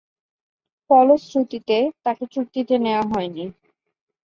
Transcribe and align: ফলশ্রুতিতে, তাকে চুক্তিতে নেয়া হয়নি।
ফলশ্রুতিতে, 0.89 1.77
তাকে 2.03 2.23
চুক্তিতে 2.33 2.75
নেয়া 2.77 3.03
হয়নি। 3.11 3.45